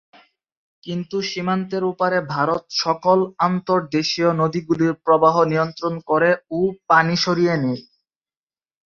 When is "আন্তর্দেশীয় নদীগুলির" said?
3.47-4.93